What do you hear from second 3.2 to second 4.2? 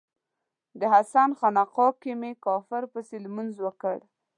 لمونځ وکړ